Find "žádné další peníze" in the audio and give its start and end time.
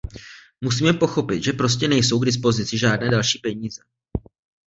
2.77-3.81